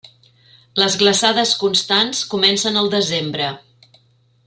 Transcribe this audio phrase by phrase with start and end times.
[0.83, 3.51] Les glaçades constants comencen al desembre.